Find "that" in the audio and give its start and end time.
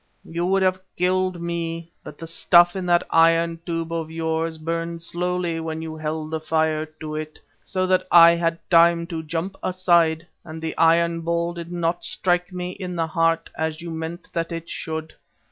2.87-3.03, 7.85-8.07, 14.33-14.51